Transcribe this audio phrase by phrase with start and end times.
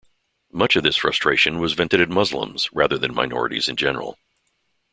[0.51, 4.17] Much of this frustration was vented at Muslims rather than minorities in general.